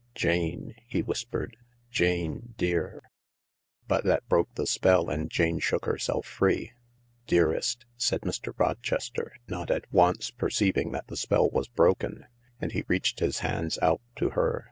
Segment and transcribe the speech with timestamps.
[0.25, 1.55] "Jane," he whispered."
[1.91, 3.01] Jane dear/'
[3.87, 6.71] But that broke the spell, and Jane shook herself free.
[7.27, 8.51] "Dearest," said Mr.
[8.57, 12.25] Rochester not at once perceiving that the spell was broken,
[12.59, 14.59] and he reached his hands out to her.